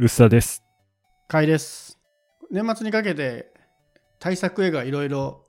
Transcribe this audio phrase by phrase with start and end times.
[0.00, 0.62] 薄田です。
[1.28, 1.98] 買いです
[2.50, 3.52] 年末にかけて
[4.18, 5.44] 対策映画いろいろ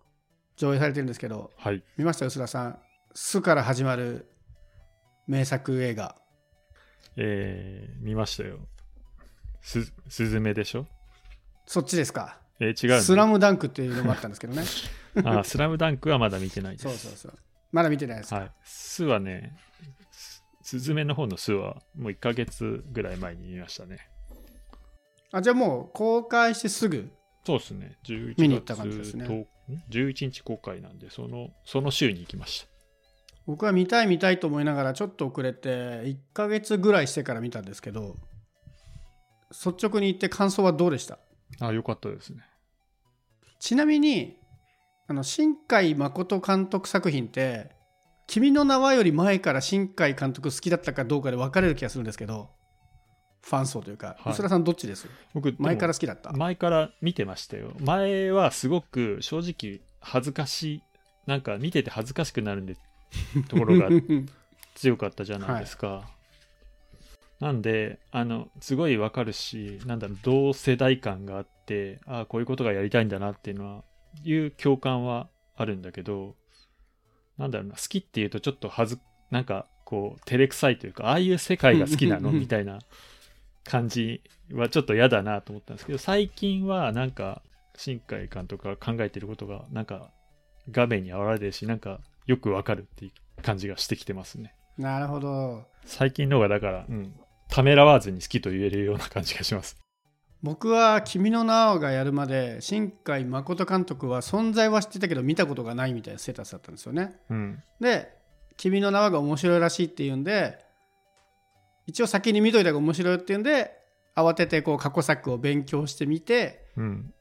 [0.58, 1.84] 上映されてるんですけどはい。
[1.98, 2.26] 見ました？
[2.26, 2.80] 薄田さん
[3.16, 4.28] 「す」から始まる
[5.28, 6.16] 名作映画
[7.18, 8.60] えー、見ましたよ。
[9.62, 10.86] す、すずめでしょ？
[11.66, 13.02] そっちですかえー、違うの？
[13.02, 14.64] スラムダンクっていうのもあったんですけどね
[15.26, 16.84] あ、スラムダンクはまだ見てないです。
[16.90, 17.38] そうそうそう
[17.72, 18.52] まだ見てないですか、はい。
[18.64, 19.56] すはね、
[20.12, 24.10] すすずめの方のすはもう1ヶ月ぐらい前に見ましたね。
[25.32, 27.10] あじゃあもう公開してすぐ？
[27.46, 27.98] そうですね。
[28.06, 29.48] 11見に行った感じですね月10ん
[29.90, 32.68] 11日公開なんで、その、その週に行きまし
[33.48, 38.16] 僕は見たい見たいと思いながらちょっと遅れて1ヶ月ぐらいしてから見たんですけど
[39.50, 41.18] 率直に言って感想はどうでした？
[41.58, 41.68] た。
[41.68, 42.44] あ、よかったですね。
[43.60, 44.38] ちなみに
[45.08, 47.72] あの新海誠監督作品って
[48.28, 52.50] 「君の名は」より前から新海監督好きだったかどうかで分かれる気がするんですけど
[53.42, 54.34] ファン層というかはい。
[54.34, 55.08] 薄田さんどっちです？
[55.34, 56.32] 僕、前からら好きだった？
[56.32, 57.72] 前から見てましたよ。
[57.80, 60.84] 前はすごく正直恥ずかしい、
[61.26, 62.76] なんか見てて恥ずかしくなるんで、
[63.48, 63.90] ところが
[64.76, 66.10] 強かったじゃないですか。
[67.40, 73.84] なんで、あの、すごいわかるし、なんだろう、同世代感があって、ああ、こういうことがやりたいんだなっていうのは、
[74.24, 76.36] いう共感はあるんだけど、
[77.40, 82.32] なんだろうな、好きっていうとちょっと恥ず、なんか、こう、照れくさいというか、ああいう世界が好きなの？
[82.32, 82.78] みたいな
[83.64, 87.42] 感じはちょっと嫌だなと思ったんですけど、最近はなんか、
[87.76, 90.12] 新海監督が考えてることが、なんか、
[90.70, 94.56] 画面に現れてるし、なんか、よくわかるっていう感じがしてきてますね。
[94.78, 97.14] なるほど最近のがだから、うん、
[97.50, 99.78] ためらわずに好きと言えるような感じがします。
[100.44, 107.64] 僕は「君の名は」がやるまで新海誠監督は存在は知ってたけど見たことがないみたいなステータスだったんですよねうん。
[107.80, 108.12] で
[108.58, 110.58] 「君の名は」が面白いらしいっていうんで
[111.88, 113.72] 一応先に見といた方が面白いっていうんで
[114.16, 117.14] 慌ててこう過去作を勉強してみてうん。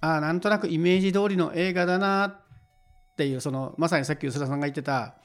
[0.00, 5.16] ああなんとなくイメージ通りの映画だなっていうそのまさにさっき薄田さんが言ってた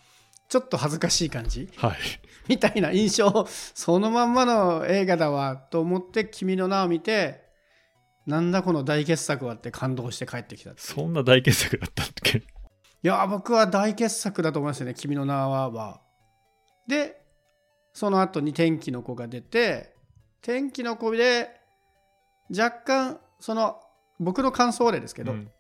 [0.48, 1.98] ちょっと恥ずかしい感じはい。
[2.48, 7.42] みたいな印象そのまんまの映画だわと思って「君の名」を見て
[8.26, 12.38] なんだこの大傑作はって感動して帰ってきたそんな大傑作だったっけ？
[12.40, 12.44] い
[13.02, 16.02] や僕は大傑作だと思いますよね「君の名は」は。
[16.88, 17.21] で
[17.94, 19.94] その後に「天気の子」が出て
[20.42, 21.50] 「天気の子」で
[22.50, 23.80] 若干その
[24.20, 25.52] 僕の感想でですけど、うん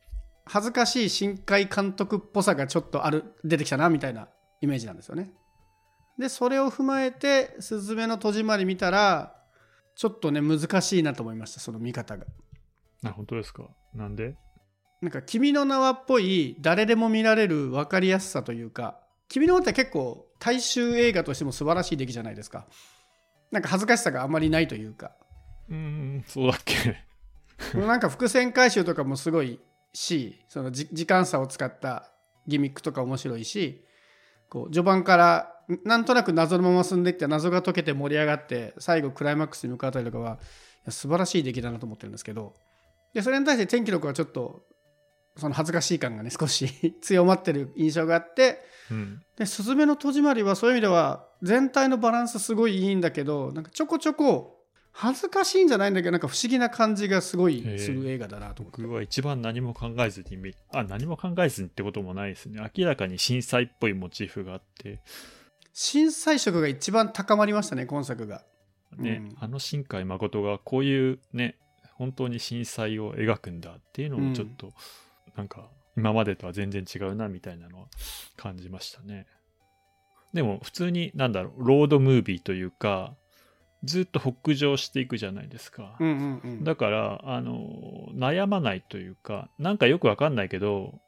[0.43, 4.27] 恥ずかしい新海監督っぽさがちょっとある出てきたなみたいな
[4.59, 5.31] イメージなんですよね。
[6.17, 9.35] でそれを踏まえて「すずめの戸締まり」見たら
[9.95, 12.25] ちょっとね難しいなと思いましたその見方が。
[13.05, 13.69] あ、本当ですか？
[13.93, 14.35] なんで？
[14.99, 18.99] なんか「君の名は」っぽい誰でも見られる分かりやすさというか
[19.29, 22.65] 「君の名は」って結構大衆映画としても素晴らしい出来じゃないですか。
[23.51, 25.11] なんか恥ずかしさがあんまりないというか。
[25.69, 27.05] うーん、そうだっけ。
[27.75, 29.59] なんか伏線回収とかもすごい
[29.93, 32.11] しそのじ時間差を使った
[32.47, 33.85] ギミックとか面白いし
[34.49, 40.39] こう序盤からんなんとなく謎のまま進んでいって謎が解けて盛り上がって最後クライマックスに向かったりとかは
[40.89, 42.55] 素晴らしい出来だなと思ってるんですけど。
[43.13, 44.63] でそれに対して天気の子はちょっと
[45.41, 48.59] その恥ずかしい感がね少し 強まってる印象があって
[48.89, 49.21] うん。
[49.37, 54.61] で「すずめの戸締まり」はそういう意味では全体のバランスすごいいいんだけどなんかちょこちょこ
[54.93, 62.59] 恥ずかしいんじゃないんだけどなんか不思議な感じがすごいする映画だなと思って僕は一番何も考えずに見、あ、何も考えずにってこともないですね。
[62.77, 64.99] 明らかに震災っぽいモチーフがあって、
[65.73, 68.43] 震災色が一番高まりましたね今作が
[68.97, 71.55] ね、うんあの新海誠がこういうね、
[71.93, 74.73] 本当に震災を描くんだっていうのをちょっと、
[75.35, 77.87] なんか今までとは全然違うなみたいなのは
[78.37, 79.27] 感じましたね。
[80.33, 83.15] でも普通になんだろう、ロードムービーというか、
[83.83, 85.97] ずっと北上していくじゃないですか。
[85.99, 91.01] うんうんうんだから、あの、悩まないというか、なんかよくわかんないけど、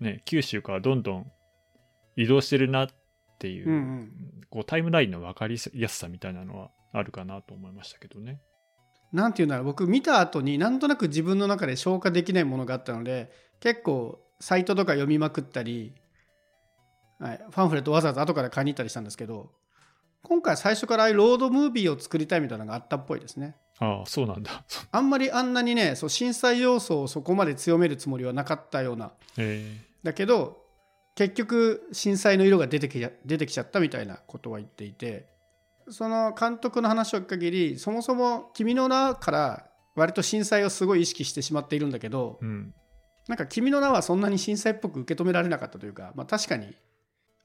[0.00, 1.30] ね、九州からどんどん
[2.16, 2.88] 移動してるなっ
[3.38, 4.12] ていう、うんうん
[4.50, 8.40] こうタイムラインの分かりやすさみたいなのはあるかなと思いましたけどね。
[9.12, 13.32] なんていうんだろう僕見た後になんとなく自分の中で消化できないものがあったので
[13.64, 15.94] 結構サイトとか読みまくったり、
[17.18, 19.52] はい、ファンフレットわざわざ後から買いに行ったりしたんですけど
[20.22, 24.64] 今回最初からロードムービーを作りたいみたいなのがあったっぽいですねああ、そうなんだ。
[24.68, 30.58] そあんまりあんなにねそう震災要素をそこまで強めるつもりはなかったようなえだけど
[31.14, 35.24] 結局震災の色が出てきちゃ出てきちゃったみたいなことは言っていて
[35.88, 42.74] その監督の話を聞く限りそもそも「君の名」から割と震災をすごい意識してしまっているんだけどーうん。
[43.28, 46.76] なんか「君の名」はそんなに震災っぽく受け止められなかったというか、まあ、確かに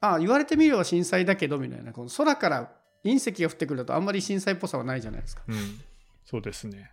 [0.00, 2.72] ああ言われてみれば震災だけどみたいなこの空から
[3.04, 5.42] 隕石が降ってくるとあんまり震災っぽさはないじゃないですか。
[5.48, 5.80] うん。
[6.24, 6.92] そうですね。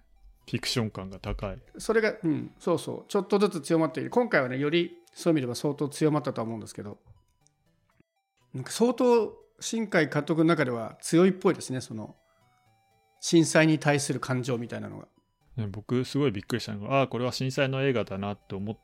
[0.50, 1.60] フィクション感が高い。
[1.78, 4.10] それが、うん、そうそう、ちょっとずつ強まっている。
[4.10, 6.98] 今回はね、よりそういう意味では相当強まったとは思うんですけど、
[8.54, 12.16] なんか相当、新海監督の中では強いっぽいですね、その、
[13.20, 15.08] 震災に対する感情みたいなのが。
[15.58, 18.78] ね僕、すごいびっくりしたのが、ああ、これは震災の映画だなって思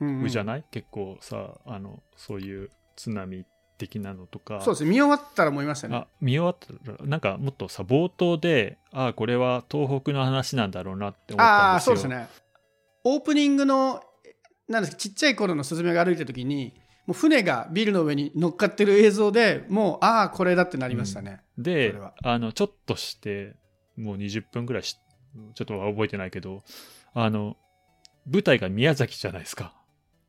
[0.00, 3.44] うんうんうじゃない、結構さ、あの、そういう津波
[3.78, 4.60] 的なのとか。
[4.60, 5.96] そうですね、見終わったら思いましたね。
[5.96, 12.28] あ見終わったらなんかもっとさ冒頭でああこれは東北の話なんだろうなって思ったんですよそうですね。
[13.04, 14.02] オープニングの、
[14.68, 16.74] なんですか、ちっちゃい頃のスズメが歩いた時に、
[17.06, 21.42] もう船がビルの上に乗っかってる映像でもう、ああ、これだってなりましたね。
[21.58, 23.54] でそれはあのちょっとして
[23.96, 24.98] もう20分ぐらいし
[25.54, 26.62] ちょっとは覚えてないけど
[27.12, 27.56] あの
[28.30, 29.74] 舞台が宮崎じゃないですか。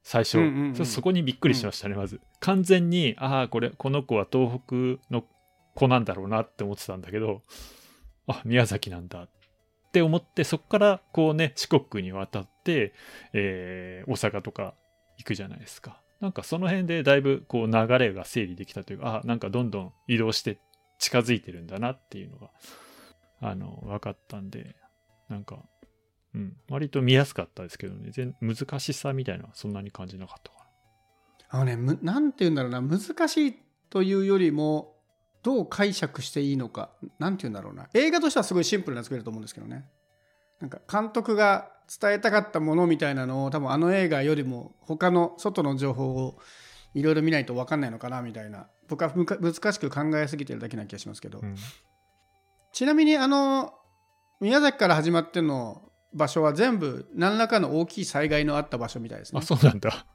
[0.03, 0.75] 最初、うんうんうん。
[0.75, 2.21] そそこにびっくりしましたね、まず。
[2.39, 4.75] 完全にああこれこの子は東北
[5.11, 5.23] の
[5.73, 7.41] 子なんだろうなって思ってたんだけど
[8.27, 9.23] あ宮崎なんだ。
[9.23, 9.29] っ
[9.91, 12.93] て思ってそこからこうね四国に渡って、
[13.33, 14.75] えー大阪とか
[15.17, 16.01] 行くじゃないですか。
[16.19, 20.59] なんかその辺でだいぶこう流れが整理できたというかあなんかどんどん移動して
[20.99, 22.49] 近づいてるんだなっていうのが
[23.41, 24.75] あの分かったんで
[25.29, 25.59] なんか、
[26.33, 28.11] うん、割と見やすかったですけどね。
[28.11, 30.65] 全難しさみたいなそんなに感じなかったか
[31.49, 33.55] あのね、むなんて言うんだろうな、難しい
[33.89, 34.95] というよりも、
[35.43, 36.89] どう解釈していいのか、
[37.19, 37.87] なんて言うんだろうな。
[37.93, 39.85] 映画としてはすごいシンプルな作りだと思うんですけどね。
[40.59, 41.71] なんか監督が
[42.01, 46.39] 伝えたかったものみたいなのを多分あの映画よりも他の外の情報を
[46.95, 48.67] いろいろ見ないと分かんないのかなみたいな。
[48.87, 51.55] 僕はむか難しく考えすぎてるだけな気がしますけど、な、うん。
[52.73, 53.74] ちなみにあの
[54.39, 55.81] 宮崎から始まっての
[56.13, 59.39] 場所は全部何らかの大きい災害のあった場所みたいですね。
[59.39, 59.45] あ。
[59.45, 60.05] そうなんだ。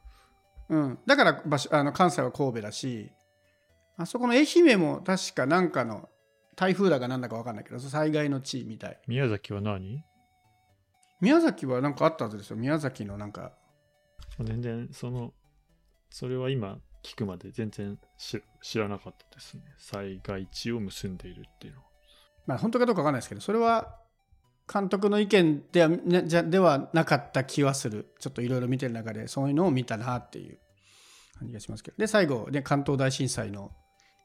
[0.68, 3.10] うん、だから場所あの関西は神戸だし
[3.96, 6.08] あそこの愛媛も確かなんかの
[6.54, 9.00] 台風だかなんだか分かんないけど災害の地みたい。
[9.08, 10.04] 宮崎は何？
[11.20, 12.56] 宮崎はなんかあったはずですよ。
[12.56, 13.52] 宮崎のなんか。
[14.42, 15.32] 全然その
[16.10, 19.62] それは今聞くまで全然知知らなかったですね。
[19.78, 21.86] 災害地を結んでいるっていうのは。
[22.46, 23.99] まあ本当かどうか分かんないですけどそれは
[24.72, 28.14] 監督の意見ではねじゃではなかった気はする。
[28.20, 30.58] ちょっといろいろ見てる中でそういうのを見たなっていう
[31.38, 31.96] 感じがしますけど。
[31.96, 33.72] で最後で関東大震災の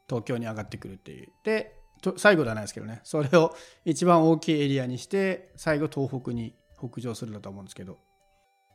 [0.08, 1.32] 東京に上がってくるっていう。
[1.42, 3.00] でと最後ではないですけどね。
[3.02, 7.98] それを一番大きいエリアにして最後東北に北上するんだと思うんですけど。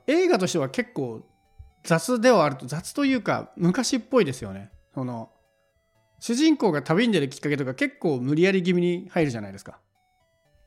[0.08, 1.22] 映画としては結構
[1.84, 4.72] 雑ではあると雑というか昔っぽいですよね。
[4.94, 5.32] その
[6.20, 9.80] 主人公が旅に出るきっかけとか結構無理やり気味に入るじゃないですか。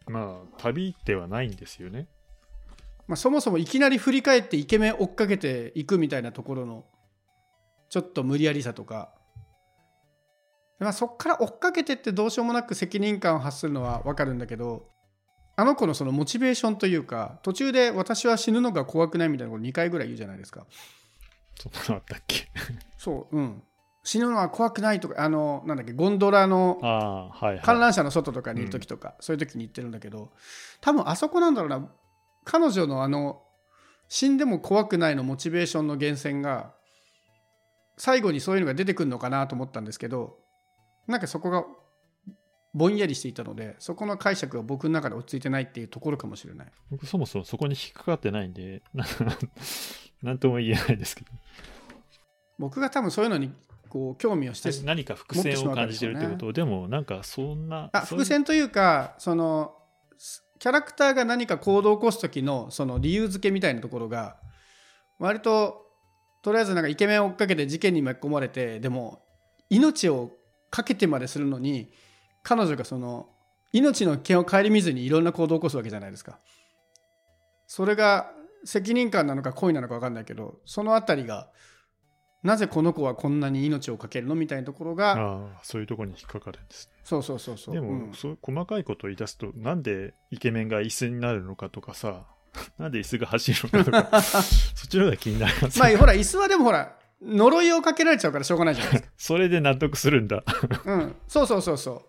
[0.07, 2.09] まあ旅ではないんですよね。
[3.07, 6.87] まあ、そもそもいきなり振り返ってイケメン追っかけていくみたいなところの
[7.91, 9.13] ちょっと無理やりさとか、
[10.79, 14.89] まあ、そっから追っかけてってどうしようもなく責任感を発するのは分かるんだけど
[15.57, 20.67] あの子のそのモチベーションというか途中で私は死ぬのが怖くないみたいなこと2回ぐらい言うじゃないですか。
[21.61, 22.49] そんなのあったっけ？
[22.99, 23.63] そううん
[24.05, 26.79] 死ぬのは怖くないとかあのなんだっけゴンドラの
[27.63, 30.31] 観覧車の外とかにいる時とか、そういう時に言ってるんだけど
[30.81, 31.89] 多分あそこなんだろうな。
[32.45, 33.43] 彼女のあの
[34.09, 36.75] 死んでも怖くないのモチベーションの源泉が
[37.97, 40.37] 最後にそういうのが出てくるのかなと思ったんですけど
[41.07, 41.65] なんかそこが
[42.75, 46.67] ぼんやりしていたのでそこの解釈が僕の中で落ち着いてないっていうところかもしれない。
[46.91, 49.07] 僕そもそもそこに引っかかってないんでな
[50.23, 51.31] なんとも言えないですけど。
[52.59, 53.53] 僕が多分そういうのに
[53.95, 56.53] こう興味をして何か伏線を感じてるってこと？
[56.53, 59.77] でもなんかそんなあ伏線というかその
[60.59, 64.37] キャラクターが何か行動を起こす時のその理由付けみたいなところが
[65.21, 65.87] 割と
[66.43, 69.23] とりあえずなんかイケメンを追っかけて事件に巻き込まれてでも
[69.71, 70.33] 命を
[70.71, 71.93] かけてまでするのに
[72.43, 73.29] 彼女がその
[73.73, 76.41] 命の危険を顧みずにいろんな行動を起こすわけじゃないですか。
[77.69, 78.33] それが
[78.65, 81.49] 責任感なのか恋なのか分かんないけどそのあたりが
[82.45, 87.75] なぜこの子はこんなに命をかけるのみたいなところがああそういうところに引っかかるんですねそうそうそうそう。
[87.75, 92.27] でも、うんそう細かいことを言い出すとなんでイケメンが椅子になるのかとかさ
[92.79, 99.11] なんで椅子が走るのかとか そっちの方が気になります、まあほら椅子はでもほら呪いをかけられちゃうからしょうがないじゃないですか。
[99.17, 100.45] それで納得するんだ
[100.85, 102.03] うん、そうそうそうそう。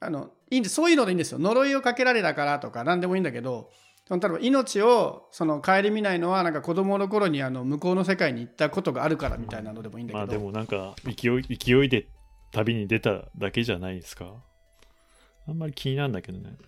[0.00, 1.38] あのいいんですそういうのでいいんですよ。
[1.38, 3.70] 呪いをかけられたからとか何でもいいんだけど
[4.12, 12.08] その例えば命をその顧みないのはなんか子供の頃にあの向こうの世界に行ったことがあるからみたいなのでもいいんだけど、まあでもなんか勢い勢いで
[12.52, 14.34] 旅に出ただけじゃないですか。
[15.48, 16.58] あんまり気になるんだけどね。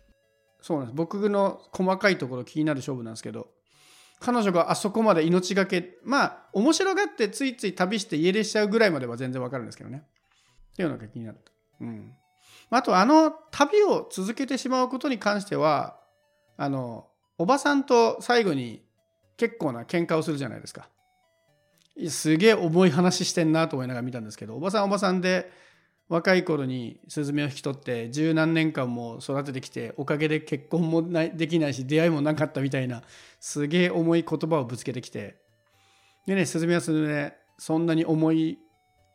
[0.62, 0.96] そうなんです。
[0.96, 3.48] 僕の細かいところ気になる勝負なんですけど。
[4.20, 10.02] 彼女があそこまで命がけまあ面白がってついつい旅して家出しちゃうぐらいまでは全然わかるんですけどね。
[10.72, 12.10] っていうのが気になったうん。
[12.70, 16.00] あとあの旅を続けてしまうことに関しては
[16.56, 17.06] あの
[17.38, 18.82] おばさんと最後に
[19.36, 20.88] 結構な喧嘩をするじゃないですか。
[22.08, 25.52] すげえ重い話してんなと思いながら見たんですけどおばさんおばさんで
[26.08, 33.02] 若い頃にスズメを引き取って十何年間も育ててきておかげで結婚もできないし出会いもなかったみたいな
[33.38, 35.36] すげえ重い言葉をぶつけてきて。
[36.26, 38.58] でねスズメはスズメそんなに重い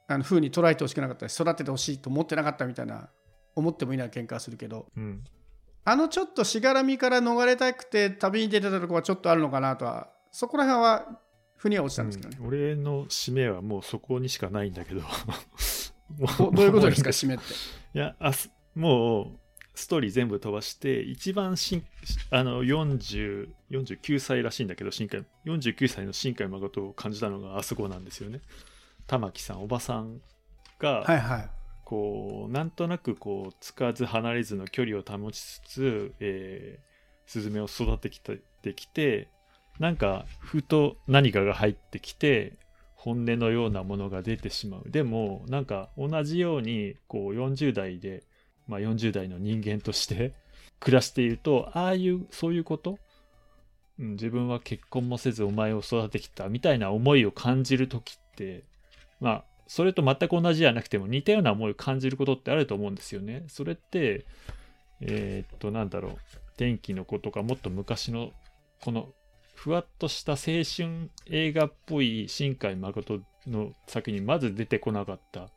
[0.07, 3.09] あの風に捉えてほしくなかったし育ててほしいと思ってなかったみたいな
[3.55, 5.23] 思ってもいない喧嘩するけど、うん、
[5.91, 11.19] あのちょっとしがらみから逃れたくて旅に出てたとこはちょっとあるのかなとはそこら辺は
[11.57, 15.01] 腑には落ちたんですけどね、うん、俺の使命はもうそこにしかないんだけど。
[16.39, 17.43] どういうことですか締めって？
[17.93, 18.31] いやあ
[18.75, 19.39] もう
[19.75, 21.83] ストーリー全部飛ばして一番し
[22.31, 28.41] あの40 49歳らしいんだけど新海49歳の新海誠を感じたのがあそこなんですよね。
[29.07, 30.21] 玉木さんおばさん
[30.79, 31.49] が、はいはい、
[31.89, 36.81] こうなんとなくこうつかず離れずの距離を保ちつつ、えー、
[37.25, 38.11] スズメを育て
[38.61, 39.27] てきて
[39.79, 42.59] なんかふと何かが入ってきて
[42.93, 44.83] 本音のようなものが出てしまう。
[44.91, 48.23] でもなんか同じようにこう40代で、
[48.67, 50.35] まあ、40代の人間として
[50.79, 52.99] 暮らしているとああいうそういうこと、
[53.97, 58.63] うん、自分は結婚もせずお前を育ててきたみたいな思いを感じる時って
[59.19, 63.45] まあそれと全く同じじゃなくても似たような思いを感じることってあると思うんですよね。
[63.47, 64.25] それって
[64.99, 66.17] えー、っとなんだろう
[66.57, 68.31] 天気の子とかもっと昔の
[68.81, 69.09] この
[69.53, 75.49] ふわっとした青春映画っぽい新海誠の作にまず出てこなかった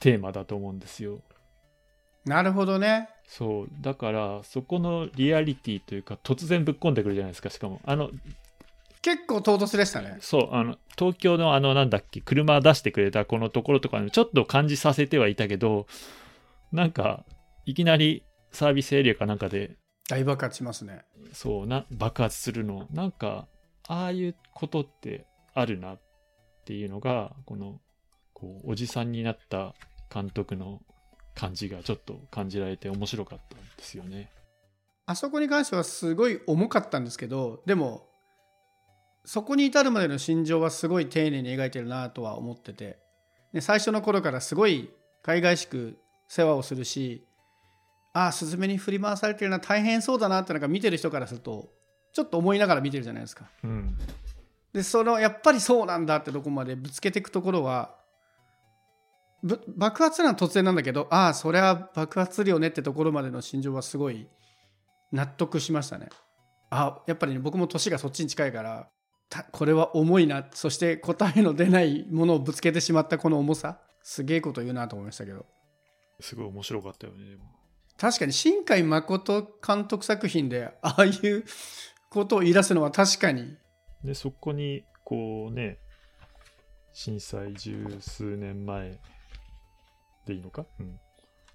[0.00, 1.20] テーマだと思うんですよ。
[2.24, 3.08] なるほどね。
[3.28, 3.68] そう。
[3.80, 7.80] だから、そこのリアリティというか、突然ぶっ込んでくるじゃないですか、しかも。
[7.84, 8.10] あの、
[9.04, 10.16] 結構唐突でしたね。
[10.20, 10.48] そう。
[10.54, 15.86] あの、東京のあの、なんだっけ、車出してくれたこのところとかにちょっと感じさせてはいたけど、
[16.72, 17.24] なんか、
[17.66, 19.76] いきなりサービスエリアかなんかで
[20.08, 23.48] 大爆発しますねそうな爆発するのなんか
[23.88, 26.00] ああいうことってあるなっ
[26.64, 27.80] ていうのがこの
[28.32, 29.74] こうおじさんになった
[30.12, 30.80] 監督の
[31.34, 34.30] 感じがちょっと感じられて面白かったんですよね
[35.06, 38.06] あそこに関してはすごい重かったんですけどでも
[39.24, 42.98] そこに至るまでの心情はすごい丁寧に描いてるなとは思ってて
[43.52, 44.90] で最初の頃からすごい
[45.22, 45.96] 海外しく
[46.28, 47.26] 世話をするし
[48.12, 51.68] ああスズメに振り回されてるのは大変そうだなってなんか見てる人からすると
[52.12, 53.46] ちょっと思いながら見てるじゃないですか。
[53.64, 53.98] うん、
[54.72, 57.96] でそのやっぱりそうなんだってとこまでぶつけていくところは
[59.76, 64.28] 爆発なのは突然なんだけどああそれは爆発するよねってところまでの心情はすごい
[65.12, 66.08] 納得しましたね。
[66.70, 68.88] あやっぱり、ね、僕も年がそっちに近いから
[69.50, 70.46] これは重いな。
[70.52, 73.80] そして答えの出ないものをぶつけてしまったこの重さ。
[74.02, 75.46] すげえこと言うなと思いましたけど。
[76.20, 77.36] すごい面白かったよね
[77.98, 81.44] 確かに新海誠監督作品でああいう
[82.08, 83.56] ことを言い出すのは確かに。
[84.02, 85.78] でそこにこうね
[86.92, 88.98] 震災十数年前
[90.26, 91.00] でいいのか、うん、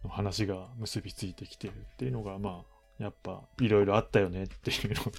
[0.03, 2.63] の話が結びついてきてるっていうのがま
[2.99, 5.11] あやっぱいろいろあったよねっていうの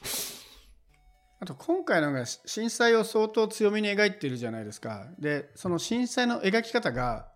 [1.41, 5.09] あと今回のが震災を相当強めに描いてるじゃないですか。
[5.19, 7.29] でその震災の描き方が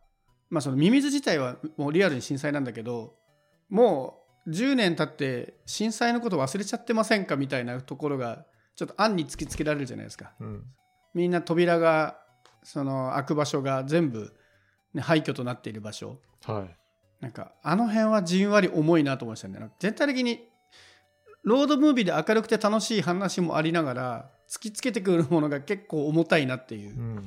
[0.50, 3.14] まあそのミミズ自体はもうリアルに震災なんだけど
[3.70, 8.44] もう10年経って震災のこと忘れちゃってませんかみたいなところが
[8.76, 10.64] ちょっと案に突きつけられるじゃないですか、うん、
[11.14, 12.18] みんな扉が
[12.62, 14.34] その開く場所が全部、
[14.92, 16.76] ね、廃墟となっている場所、はい、
[17.20, 19.70] なんかあの辺はじんわり重いなと思いましたね。
[19.78, 20.46] 全体的に
[21.44, 27.24] ロードムービーで明るくて楽しい話もありながら突きつけてくるものが結構重たいなっていう、うん、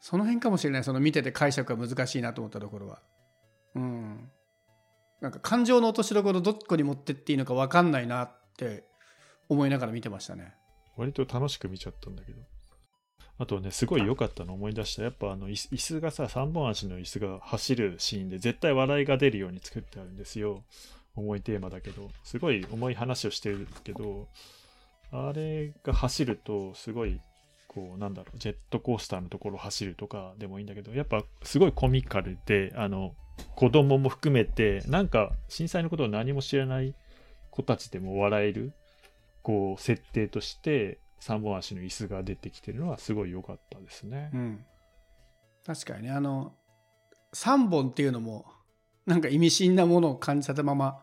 [0.00, 0.84] その辺かもしれない。
[0.84, 3.00] その見てて解釈が難しいなと思ったところは。
[3.74, 4.30] うん。
[5.20, 8.84] なんか感情の落としどころどこに持ってっていいのか分かんないなって
[9.48, 10.54] 思いながら見てましたね。
[10.96, 12.38] 割と楽しく見ちゃったんだけど。
[13.36, 15.02] あとねすごい良かったの思い出した。
[15.02, 20.62] やっぱあの椅子がさ3本足の椅子が走るシーンで絶対笑いが出るように作ってあるんですよ
[21.16, 24.28] 重いテーマだけどすごい重い話をしてるけど
[25.12, 27.20] あれが走るとすごい
[27.68, 33.14] こうなんだろうジェットコースターのところを走るとかでもいいんだけどやっぱすごいコミカルであの
[33.54, 36.94] 子供も含めて、なんか震災のことを何も知らない
[37.50, 38.72] 子たちでも笑える、
[39.42, 44.30] こう、設定として3本足の椅子が出てきてるのはすごい良かったですね。
[44.34, 44.66] うん。
[45.64, 46.52] 確かにね、あの、
[47.32, 48.46] 3本っていうのも、
[49.06, 50.98] なんか意味深なものを感じたまま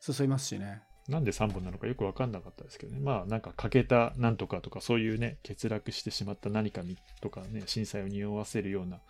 [0.00, 0.82] 進みますしね。
[1.08, 3.00] なんで3本なのかよく分かんなかったですけどね。
[3.00, 6.82] まあなんか欠けたなんとかとかそういうね、欠落してしまった何か
[7.20, 9.00] とかね、震災を匂わせるような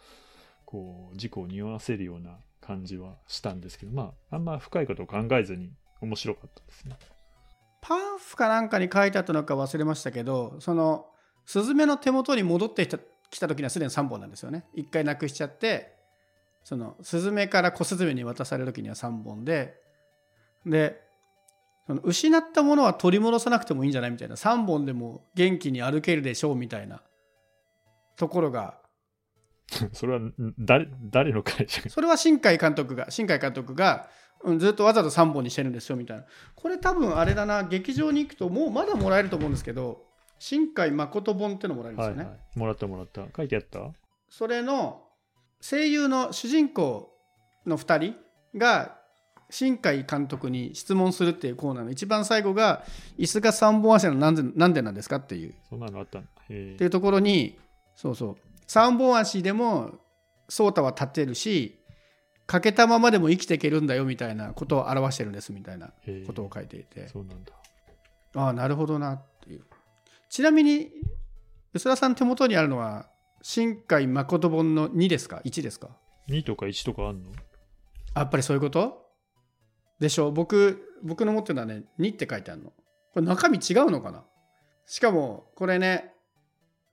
[0.65, 6.97] こう事故を匂わせるような感じはしたんですけど、まあ、あんま深いことを考えずに面白かったですね。
[7.83, 11.07] パンフかなんかに書いてあったのか忘れましたけどその
[11.45, 12.99] スズメの手元に戻ってきた
[13.29, 15.97] 来た時にはすでに3本なんですよね1回なくしちゃって
[16.65, 19.75] そのスズメから小スズメに渡される時には3本で
[20.65, 21.01] で
[21.87, 27.03] その失ったものは取り戻さなくてもいいんじゃないみたいな3本でも元気に歩けるでしょうみたいな
[28.17, 28.79] ところが
[29.93, 34.09] それはん誰誰の会社それは新海監督が新海監督が
[34.45, 36.25] うんずっとわざと3本にしてるんですよみたいな。
[36.55, 40.05] これ多分あれだな劇場に行くともうまだもらえると思うんですけど
[40.39, 43.25] 新海誠本ってのもらえるんですよね、はいはい、もらったもらった。
[43.37, 43.93] 書いてあった？
[44.29, 45.02] それの
[45.63, 47.17] 声優の主人公
[47.65, 48.99] の2人が
[49.49, 52.85] 新海監督に質問するっていうコーナーの一番最後が
[53.19, 56.29] 「椅子が3本足なのなんでなんでなんですか?」っていうそんなのあったんだ。
[56.49, 57.59] へっていうところに
[57.95, 59.99] そうそう3本足でも
[60.49, 61.79] 颯太は立てるし
[62.47, 65.93] 欠けたままでも生きていけるんだよみたいなことを表してるんですみたいな
[66.27, 67.53] ことを書いていてそうなんだ。
[68.35, 69.65] ああなるほどなっていう
[70.31, 70.91] ちなみに
[71.75, 73.12] 薄田さん手元にあるのは
[73.43, 75.89] 新海誠本の2ですか？1ですか
[76.29, 77.31] ？2とか1とかあんの？
[78.15, 79.07] あやっぱりそういうこと？
[80.01, 80.33] でしょう。
[80.33, 82.71] 僕僕の持ってるのはね2って書いてあるの。
[83.13, 84.25] これ中身違うのかな？
[84.87, 86.13] しかもこれね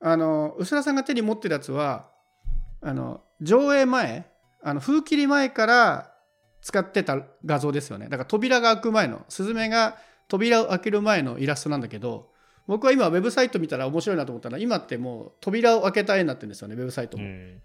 [0.02, 2.10] あの薄田さんが手に持ってるやつは
[2.82, 4.26] あの上映前
[4.64, 6.14] あの風切り前から
[6.62, 8.06] 使ってた画像ですよね。
[8.06, 12.29] だから扉が開く前のスズメが扉を開ける前のイラストなんだけど
[12.70, 17.58] 僕は今ウェブサイト見たら面白いなと思ったら今ってもう扉を開けた絵になってるんですよねウェブサイトも、え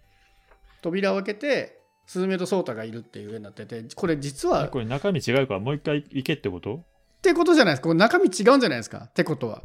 [0.80, 6.76] 扉を開けてスズメとソウタがいるっていう絵になっててこれ実はえこれ中身違うからもう一回行けってこと？
[6.76, 6.80] っ
[7.20, 7.88] てことじゃないですか。
[7.88, 9.04] これ中身違うんじゃないですか？
[9.04, 9.62] ってことは。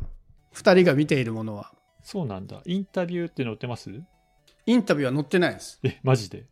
[0.51, 1.71] 二人が見ているものは。
[2.03, 2.61] そうなんだ。
[2.65, 3.91] インタビューって載ってます？
[4.65, 5.79] インタビューは載ってないです。
[5.83, 6.45] え、マジで？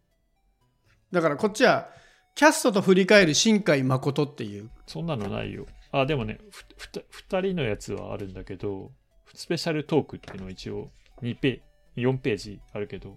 [1.11, 1.89] だからこっちは、
[2.35, 4.69] キャストと振り返る新海誠っていう。
[4.85, 5.65] そんなのないよ。
[5.91, 8.91] あ、でもね、ふふた二人のやつはあるんだけど、
[9.33, 10.89] スペシャルトークっていうのは一応
[11.21, 11.61] 2ペ
[11.95, 13.13] 4ページあるけど、い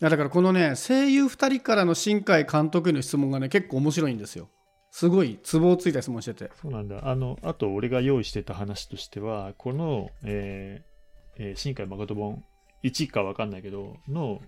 [0.00, 4.48] やだからこのね、声優二人からの新海監督への質問がね、結構面白いんですよ。
[4.90, 6.50] すごい、ツボをついた質問してて。
[6.60, 7.08] そうなんだ。
[7.08, 12.44] あの、あと俺が用意してた話としては、この、えーえー新海誠本
[12.82, 14.40] 1かわかんないけど、の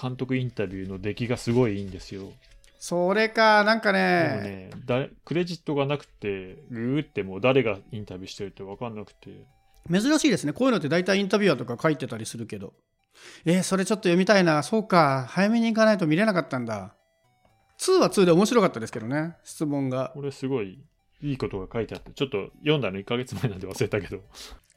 [0.00, 2.32] 監督インタビューの出来がすごいいいんですよ。
[2.80, 9.46] それか、なんかね、ね、だクレジットがなくて、グーってもう誰がインタビューしてるってわかんなくて、
[9.92, 10.54] 珍しいですね。
[10.54, 12.72] こういうのって大体インタビュアーとか書いてたりするけど。
[13.44, 14.62] えーそれちょっと読みたいな。
[14.62, 16.94] そうか、早めに行かないと見れなかったんだ。
[17.78, 20.12] 2は2で面白かったですけどね、質問が。
[20.14, 20.82] これすごい
[21.20, 24.22] いいことが書いてあって、ちょっと読んだの1ヶ月前なんで忘れたけど、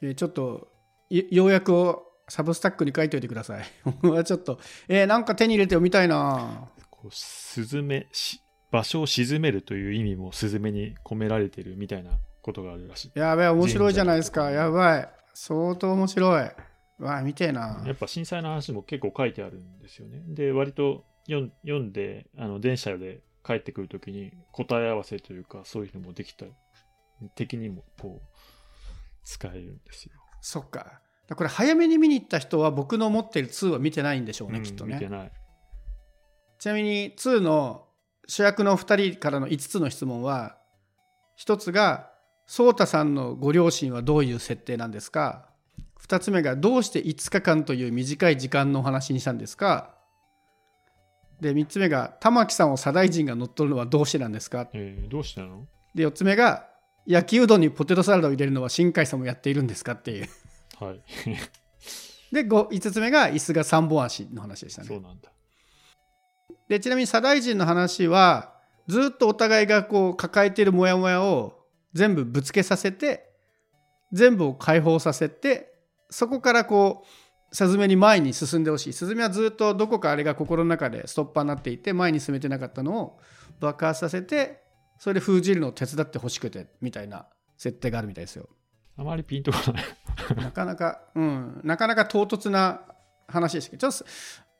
[0.02, 0.68] えーちょっと
[1.08, 3.64] い要約をサブスタックに書いておいてください。
[3.84, 6.68] 僕はちょっと、えーなんか手に入れて読みたいな。
[7.04, 8.40] こうスズメし
[8.70, 13.10] 場所を沈めるという意味もスズメに込められてるみたいなことがあるらしい。
[13.14, 14.50] やばい、面白いじゃないですか。
[14.50, 15.08] やばい。
[15.34, 16.50] 相当面白い。
[17.00, 17.92] うわ、見てえなや。
[17.92, 20.22] っぱ震災の話も結構書いてあるんですよね。
[20.28, 26.52] で、割と読んで、あの電車で帰ってくるときに答え合わせというか、そういうのもできたり、
[27.34, 28.40] 敵にもこう、
[29.24, 30.12] 使えるんですよ。
[30.40, 31.00] そっか。
[31.36, 34.94] これ早めに見に行った人は僕の持ってる2は見てないんでしょうね、うんきっとね。
[34.94, 35.32] 見てない。
[36.64, 37.84] ちなみに2の
[38.26, 40.56] 主役の2人からの5つの質問は、
[41.38, 42.10] 1つが、
[42.46, 45.50] 颯太さんのご両親はどういう設定なんですか
[46.08, 49.94] ？2つ目が、どうして5日間という短い時間のお話にしたんですか？
[51.38, 54.66] で、3つ目が、玉木さんを左大臣が乗っ取るのはどうしてなんですか？
[54.72, 55.66] えーどうしてなの？
[55.94, 56.66] で、4つ目が、
[57.04, 60.28] 焼きうどんにポテトサラダを入れるのは新海さんもやっているんですかっていう。
[60.80, 61.02] はい。
[62.32, 64.88] で、5, つ目が、椅子が3本足の話でしたね。
[64.88, 65.28] そうなんだ。
[66.68, 68.54] で、ちなみに左大臣の話は、
[68.86, 73.30] ずっとお互いがこう抱えているモヤモヤを全部ぶつけさせて、
[74.12, 75.74] 全部を解放させて、
[76.10, 78.92] そこからこう、スズメに前に進んでほしい。
[78.92, 83.20] スズメはずっとどこかあれが心の中でストッパーになっていて、前に進めてなかったのを
[83.60, 84.62] 爆発させて、
[84.98, 87.26] それで封じるのを手伝ってほしくて、みたいな
[87.56, 88.48] 設定があるみたいですよ。
[88.96, 89.84] あまりピンとこない。
[90.36, 92.82] なかなか、うん、なかなか唐突な
[93.28, 94.12] 話でしたけど、ちょっと、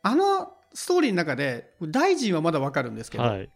[0.03, 3.49] あのストーリーの中で、大臣はまだわかるんですけど、はい。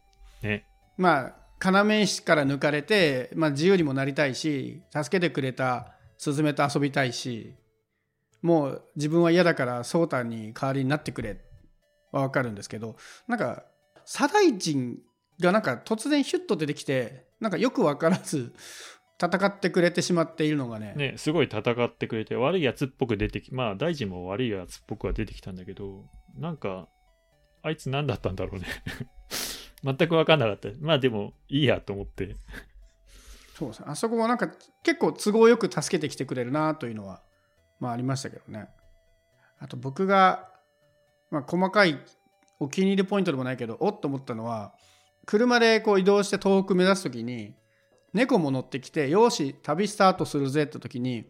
[0.42, 0.64] ね。
[0.96, 7.54] まあ、要石から抜かれて、まあ、自由にもなりたいし、助けてくれたスズメと遊びたいし、
[8.40, 11.40] もう自分は嫌だからソータに代わりになってくれ
[12.12, 13.64] はわかるんですけど、なんか、
[14.06, 14.98] 左大臣
[15.40, 18.54] がなんか突然ヒュッと出てきて、なんかよくわからず
[19.20, 26.04] 戦ってくれてしまっているのがね、ね、すごい戦ってくれて、悪いやつっぽく出てき、まあ、大臣も悪いやつっぽくは出てきたんだけど、
[26.36, 26.88] なんか、
[27.68, 28.66] あいつ何だったんだろうね。
[29.84, 30.68] 全く分かんなかった。
[30.80, 32.34] まあでも、いいやと思って。
[33.54, 33.86] そうですね。
[33.88, 34.48] あそこもなんか
[34.82, 37.22] 結構都合よく助けてきてくれるなというのは、
[37.78, 38.68] まあありましたけどね。
[39.58, 40.50] あと僕が、
[41.30, 41.98] まあ細かい
[42.58, 44.74] お気に入りポイントでもないけど、おっと思ったのは、
[45.26, 47.54] 車でこう移動して遠く目指すときに、
[48.14, 51.26] 猫も乗ってきて、よし、旅スタートするぜって時に、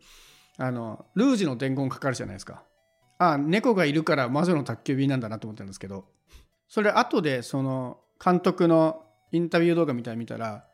[0.57, 2.63] あの、ルージュの伝言かかるじゃないですか。
[3.19, 6.07] ああ、猫がいるから魔女の宅急便なんだなと思ったんですけど、
[6.69, 9.03] それ後でその監督の
[9.33, 10.65] インタビュー動画みたいに見たら、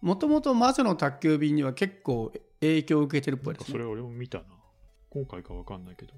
[0.00, 3.72] もともと魔女の宅急便には結構影響を受けてるっぽいですね。
[3.72, 4.44] それ俺も見たな。
[5.10, 6.12] 今回か分かんないけど。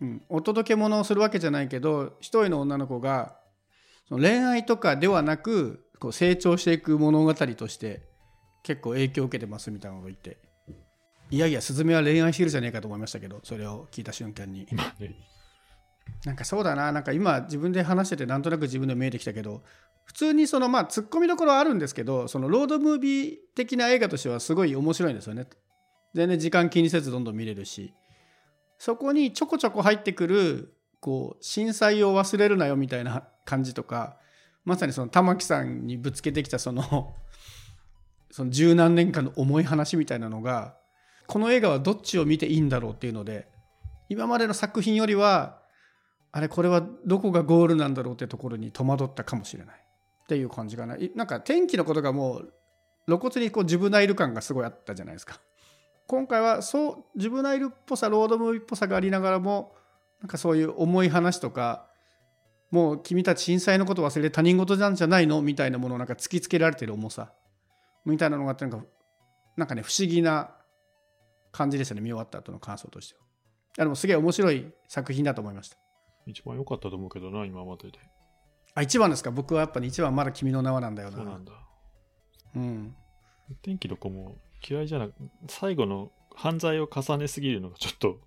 [0.00, 3.38] うん、お届け物をするわけじゃないけど一人の女の子が
[4.08, 8.02] その恋愛とかではなくこう成長していく物語として
[8.62, 10.38] 結構影響を受けてますみたいなことを言って
[11.30, 15.14] いやいやスズメは恋愛してるじゃねえかと思いましたけどそれを聞いた瞬間にまあね。
[16.24, 16.92] なんかそうだな。
[16.92, 19.62] なんか今自分で話しててなんとなく自分で見えてきたけど
[20.04, 25.46] 普通にそのまあツッコミどころはあるんですけどそのロードムービー的な映画としてはすごい面白いんですよね。
[26.14, 27.94] 全然時間気にせずどんどん見れるし。
[28.78, 34.16] そこにちょこちょこ入ってくるこう震災を忘れるなよみたいな感じとか
[34.64, 37.14] まさにその玉木さんにぶつけてきたその
[38.30, 40.76] その十何年間の重い話みたいなのが
[41.26, 43.48] この映画はどっちを見ていいんだろうっていうので
[44.08, 45.62] 今までの作品よりは
[46.36, 49.76] あれこれはどこがゴールなんだろうってところに戸惑ったかもしれない。
[50.24, 50.94] っていう感じかな。
[50.96, 52.52] いなんか天気のことがもう
[53.06, 55.40] 露骨にこうジブナイル感がすごいあったじゃないですか。
[56.06, 59.74] 今回はそうジブナイルっぽさロードムービーっぽさがありながらも
[60.20, 61.86] なんかそういう重い話とか
[62.70, 65.40] もう君たち震災のこと忘れて他人事なんじゃないの？
[65.40, 67.32] みたいなものをなんか突きつけられてる重さ。
[68.04, 68.86] みたいなのがあってなんか
[69.56, 70.50] なんかね不思議な
[71.50, 72.02] 感じですよね。
[72.02, 73.22] 見終わった後の感想としては。
[73.78, 75.78] でもすげえ面白い作品だと思いました。
[76.26, 77.98] 一番良かったと思うけどな、今までで。
[78.74, 79.30] あ一番ですか？
[79.30, 81.16] 僕はやっぱり一番まだ君の名はなんだよな。
[81.16, 81.52] そうなんだ。
[82.56, 82.94] うん。
[83.62, 84.36] 天気の子も
[84.68, 85.14] 嫌いじゃなく、
[85.48, 88.18] 最後の犯罪を重ねすぎるのがちょっと、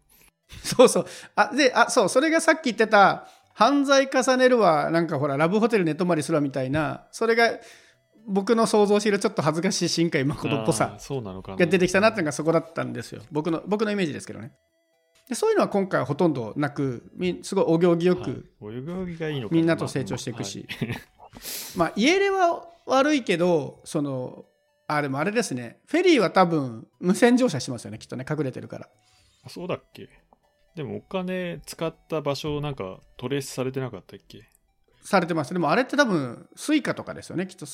[0.64, 1.06] そうそう。
[1.36, 7.60] あ、で、あ、そう、それがさっき言ってた、犯罪重ねるわ、なんかほら、ラブホテル寝泊まりするわみたいな、それが
[8.28, 11.58] 僕の想像しているちょっと恥ずかしい新海誠っぽあさーそうなのかな。
[11.58, 13.22] が出てきたなっていうのがそこだったんですよ。
[13.32, 14.54] 僕の、僕のイメージですけどね。
[15.30, 18.52] でそういうのは今回はほとんどなく、みすごいお行儀よく、
[19.52, 20.90] みんなと成長していくしはい
[21.78, 24.46] まあ家出は悪いけど、その、
[24.88, 28.90] あ、でもあれですね、フェリーは多分無賃乗車してますよね、きっとね、隠れてるから。
[29.44, 30.10] あそうだっけ？
[30.76, 34.50] でもお金使った場所なんかトレースされてなかったっけ？
[35.04, 35.54] されてます。
[35.54, 37.68] でもあれって多分、 Suica とかですよね、きっと。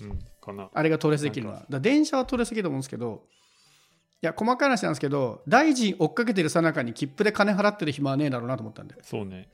[0.00, 0.70] うん、かな。
[0.72, 1.66] あれがトレースできるのは。
[1.68, 3.24] だ電車はトレースできると思うんですけど、
[4.22, 8.94] いや、細かい話なんですけど、ダイジン追っかけてるさなかに切符で金払ってる暇はねえだろうなと思ったんで。
[8.94, 9.48] っそうね。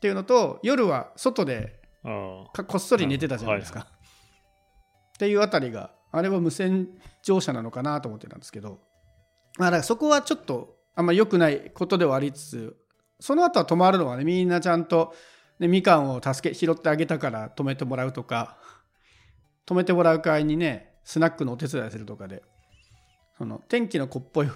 [0.00, 1.78] ていうのと、夜は外で。
[2.54, 3.80] かこっそり寝てたじゃないですか。
[3.80, 6.88] っていうあたりが、あれは無線
[7.22, 8.80] 乗車なのかなと思ってたんですけど、
[9.58, 12.76] まあ、だからそこはちょっとあんま良くないことではありつつ、
[13.20, 15.14] その後は止まるのはね、みんなちゃんと、
[15.58, 18.56] ね、みかんを助け、拾ってあげたから止めてもらうとか、
[19.66, 22.42] 止めてもらう会にね、スナックのお手伝いするとかで、
[23.40, 24.50] その天気の子っぽい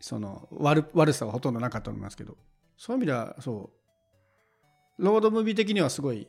[0.00, 2.36] その悪悪さはほとんどなかったと思いますけど、
[2.76, 3.70] そういう意味では、そ
[4.98, 6.26] う、ロードムービー的にはすごい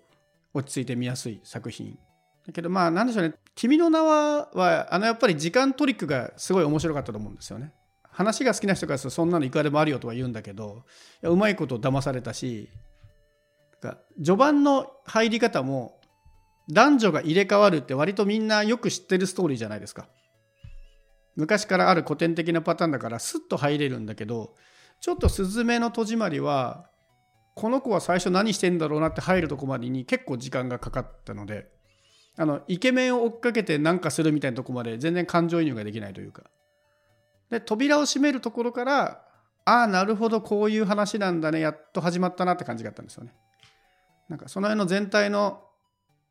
[0.53, 1.97] 落ち着いて見やすい作品。
[2.45, 7.73] だけどまあなんでしょうね「君の名は」はあのやっぱり時間トリックがすごい面白かったと思うんですよね。
[8.03, 10.83] 話が好きな人からするとそんなのいくらでもあるよとは言うんだけど
[11.23, 12.69] いやうまいこと騙されたし
[14.17, 15.99] 序盤の入り方も
[16.69, 20.07] 男女が入れ替わるって割とみんなよく知ってるストーリーじゃないですか。
[21.35, 24.55] 昔からある古典的なパターンだからスッと入れるんだけど
[25.01, 26.89] ちょっと「すずめの戸締まり」は
[27.55, 31.69] この子は最初何してんだろうなって入るとこまでに結構時間がかかったので
[32.37, 36.43] あのイケメンを追っかけて何かするみたいなとこまで全然感情移入ができないというか。
[37.49, 39.23] で扉を閉めるところから
[39.65, 43.33] ああなるほどこういう話なんだねやっと始まったなって感じがあったんですよね。
[44.27, 45.63] なんかその辺の全体の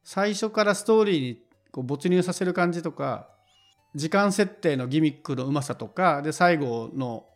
[0.02, 3.33] 最初からストーリーにこう没入させる感じとか
[3.94, 7.26] 時間設定のギミックのうまさとかで最後の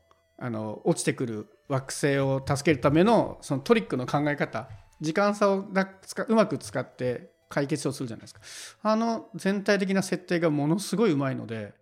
[0.40, 4.68] あの落ちてくる惑星を助けるためのそのトリックの考え方。
[5.01, 8.40] 時間差をうまく使って解決をするじゃないですか。
[8.83, 11.73] あの全体的な設定がものすごいうまいので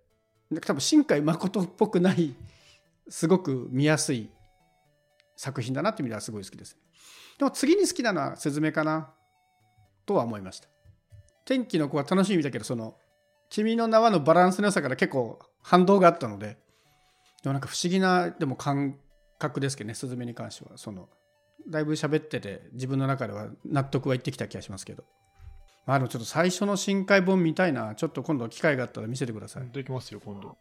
[0.63, 2.35] 多分新海誠っぽくない
[3.09, 4.31] すごく見やすい
[5.37, 6.77] 作品だなっていう意味ではすごい好きです。
[7.39, 9.13] でも次に好きなのは「スズメ」かな
[10.05, 10.69] とは思いました。
[11.45, 12.97] 天気の子は楽しみだけどその
[13.51, 16.59] 「君の名は」のバランスの良さから結構反動があったので
[17.43, 18.99] でもなんか不思議なでも感
[19.39, 20.79] 覚ですけどねスズメに関しては。
[20.79, 21.09] その
[21.69, 25.05] だいぶ喋ってて自分の中では納得はいってきた気がしますけど。
[25.85, 27.95] まあでもちょっと最初の深海本見たいな。
[27.95, 29.71] ちょっと今度機会があったら見せてください。
[29.71, 30.57] できますよ、今度。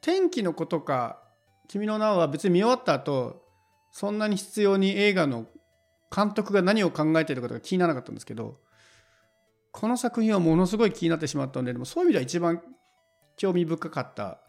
[0.00, 1.22] 天気の子とか
[1.68, 3.44] 「君の名は」別に見終わった後
[3.90, 5.46] そんなに必要に映画の
[6.14, 8.58] 監督が何を考えているかとか気にならなかったんですけど
[9.78, 12.62] この作品はものすごい気になってしまったのででもそういう意味では一番
[13.36, 14.40] 興味深かった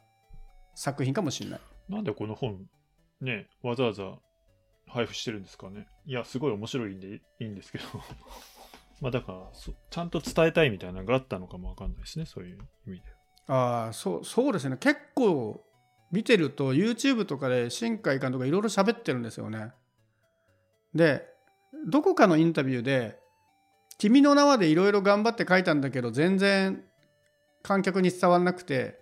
[0.74, 2.66] 作品かもしれないなんでこの本、
[3.22, 4.18] ね、わざわざ
[4.88, 5.86] 配布してるんですかね。
[6.08, 7.84] いや、すごい面白いんでいいんですけど。
[9.02, 13.04] まあだからそ、ちゃんと伝えたいみたいなのがあったのかもわかんないですね、そういう意味で。
[13.50, 15.66] ああそうそうですね結構
[16.12, 19.74] 見てると YouTube とかで新海監督がいろいろ喋ってるんですよね
[20.94, 21.26] で
[21.88, 23.19] どこかのインタビューで
[24.00, 26.84] 「君の名は」でいろいろ頑張って書いたんだけど全然
[27.62, 29.00] 観客に伝わらなくて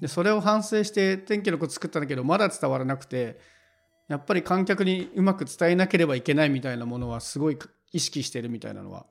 [0.00, 3.38] でそれを反省して天気の子作ったんだけどまだ伝わらなくて
[4.08, 7.58] やっぱり観客にうまく伝えなければいけないみたいなものはすごい
[7.92, 9.06] 意識してるみたいなのは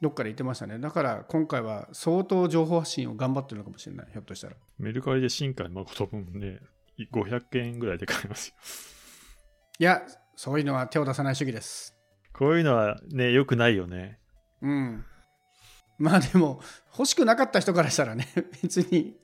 [0.00, 0.80] どっかで言ってましたね。
[0.80, 4.08] だから今回は相当情報発信を頑張ってるのかもしれない。
[4.12, 4.56] ひょっとしたら。
[4.78, 6.58] メルカリで新海誠分ね、
[7.12, 8.54] 500件ぐらいで買えますよ。
[9.78, 10.02] いや
[10.36, 11.96] そういうのは手を出さない主義です
[12.32, 14.18] こういうのはね、良くないよね。
[14.60, 15.04] うん
[15.98, 16.60] まあでも
[16.96, 18.26] 欲しくなかった人からしたらね
[18.62, 19.16] 別に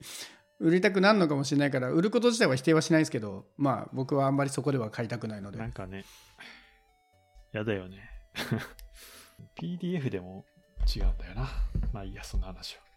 [0.59, 6.05] 売りたくなるのかもしれないから売ること自体は否定はしないですけどまあ僕はあんまりそこでは買いたくないのでなんかね、
[7.51, 8.09] やだよね。
[9.55, 10.45] PDF でも
[10.95, 11.49] 違うんだよな。
[11.91, 12.89] まあいいや、そんな話は。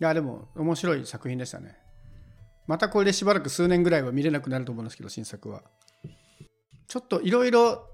[0.00, 1.76] いやでも面白い作品でしたね
[2.68, 5.62] またこれでしばらく数年ぐらいは見れなくなると思うんですけど新作は
[6.86, 7.84] ちょっといろいろ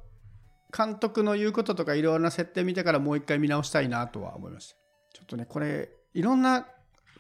[0.77, 4.77] 監督の言うこととかいろいろな設定見てからもう一回見直したいなとは思いました。
[5.15, 6.67] ちょっとねこれいろんな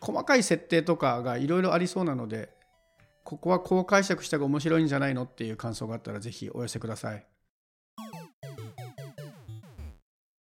[0.00, 2.50] 細かい設定とかがいろいろありそうなので
[3.22, 7.24] ここはこう解釈した方が面白いんじゃないのっていう感想があったらぜひお寄せください。